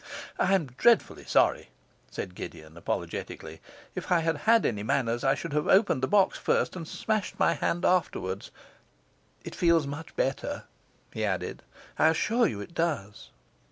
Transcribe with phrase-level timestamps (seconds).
[0.39, 1.69] 'I am dreadfully sorry!'
[2.09, 3.61] said Gideon apologetically.
[3.93, 7.37] 'If I had had any manners I should have opened the box first and smashed
[7.37, 8.49] my hand afterward.
[9.43, 10.63] It feels much better,'
[11.13, 11.61] he added.
[11.99, 13.29] 'I assure you it does.